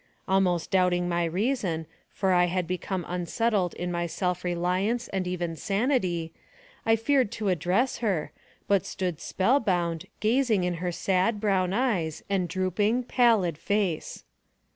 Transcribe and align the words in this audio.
Almost 0.27 0.71
doubting 0.71 1.07
my 1.07 1.25
reason, 1.25 1.85
for 2.11 2.33
I 2.33 2.45
had 2.45 2.65
become 2.65 3.05
un 3.05 3.27
settled 3.27 3.75
in 3.75 3.91
my 3.91 4.07
self 4.07 4.43
reliance, 4.43 5.07
and 5.09 5.27
even 5.27 5.55
sanity, 5.55 6.33
I 6.87 6.95
feared 6.95 7.31
to 7.33 7.49
address 7.49 7.99
her, 7.99 8.31
but 8.67 8.83
stood 8.83 9.21
spell 9.21 9.59
bound, 9.59 10.07
gazing 10.19 10.63
in 10.63 10.73
her 10.81 10.91
sad 10.91 11.39
brown 11.39 11.71
eyes 11.71 12.23
and 12.31 12.49
drooping, 12.49 13.03
pallid 13.03 13.59
face. 13.59 14.23